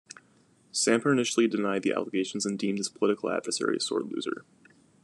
Samper 0.73 1.11
initially 1.11 1.47
denied 1.47 1.83
the 1.83 1.93
allegations 1.93 2.43
and 2.43 2.57
deemed 2.57 2.79
his 2.79 2.89
political 2.89 3.29
adversary 3.29 3.77
a 3.77 3.79
sore 3.79 4.01
loser. 4.01 4.45